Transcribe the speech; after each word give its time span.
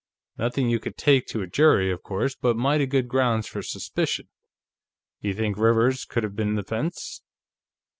"Nothing 0.35 0.67
you 0.67 0.79
could 0.79 0.97
take 0.97 1.27
to 1.27 1.43
a 1.43 1.47
jury, 1.47 1.91
of 1.91 2.01
course, 2.01 2.33
but 2.33 2.57
mighty 2.57 2.87
good 2.87 3.07
grounds 3.07 3.45
for 3.45 3.61
suspicion.... 3.61 4.29
You 5.19 5.35
think 5.35 5.57
Rivers 5.57 6.05
could 6.05 6.23
have 6.23 6.35
been 6.35 6.55
the 6.55 6.63
fence?" 6.63 7.21